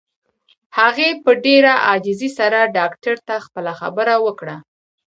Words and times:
هغې 0.77 1.09
په 1.23 1.31
ډېره 1.45 1.73
عاجزۍ 1.87 2.29
سره 2.39 2.59
ډاکټر 2.77 3.15
ته 3.27 3.35
خپله 3.45 3.71
خبره 3.79 4.15
وکړه. 4.25 4.55